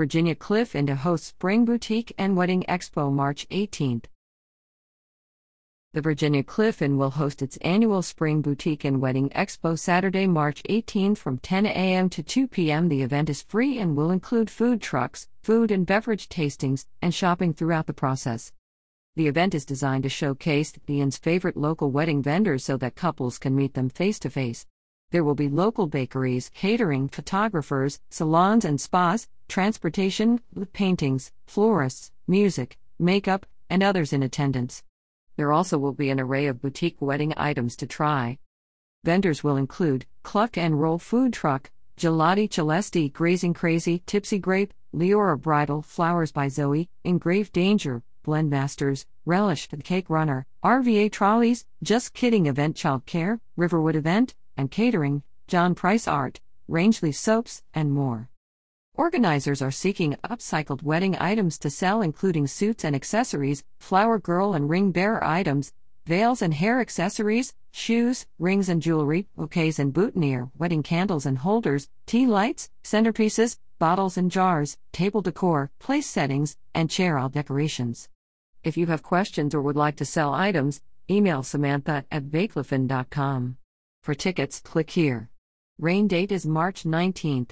[0.00, 4.04] Virginia Cliffe Inn to host Spring Boutique and Wedding Expo March 18th.
[5.92, 10.62] The Virginia Cliffe Inn will host its annual Spring Boutique and Wedding Expo Saturday, March
[10.70, 12.08] 18 from 10 a.m.
[12.08, 12.88] to 2 p.m.
[12.88, 17.52] The event is free and will include food trucks, food and beverage tastings, and shopping
[17.52, 18.54] throughout the process.
[19.16, 23.38] The event is designed to showcase the inn's favorite local wedding vendors so that couples
[23.38, 24.64] can meet them face to face.
[25.10, 30.40] There will be local bakeries, catering, photographers, salons and spas, transportation,
[30.72, 34.84] paintings, florists, music, makeup, and others in attendance.
[35.36, 38.38] There also will be an array of boutique wedding items to try.
[39.02, 45.40] Vendors will include Cluck and Roll Food Truck, Gelati Celesti Grazing Crazy, Tipsy Grape, Leora
[45.40, 51.64] Bridal, Flowers by Zoe, In Grave Danger, Blend Masters, Relish the Cake Runner, RVA Trolleys,
[51.82, 56.38] Just Kidding Event Child Care, Riverwood Event, and Catering, John Price Art,
[56.68, 58.28] Rangeley Soaps, and more.
[58.94, 64.68] Organizers are seeking upcycled wedding items to sell, including suits and accessories, flower girl and
[64.68, 65.72] ring bearer items,
[66.04, 71.88] veils and hair accessories, shoes, rings and jewelry, bouquets and boutonniere, wedding candles and holders,
[72.04, 78.10] tea lights, centerpieces, bottles and jars, table decor, place settings, and chair aisle decorations.
[78.62, 83.56] If you have questions or would like to sell items, email Samantha at vacliffin.com.
[84.02, 85.28] For tickets, click here.
[85.78, 87.50] Rain date is March 19th.